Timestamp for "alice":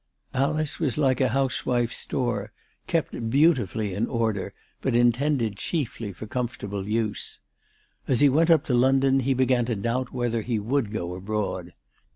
0.33-0.79, 1.77-2.05